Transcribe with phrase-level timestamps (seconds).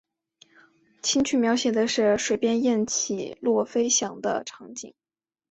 [1.03, 4.95] 琴曲描写的是水边雁起落飞翔的场景。